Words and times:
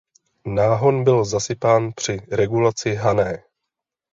Náhon 0.45 1.03
byl 1.03 1.25
zasypán 1.25 1.91
při 1.95 2.19
regulaci 2.31 2.95
Hané. 2.95 3.43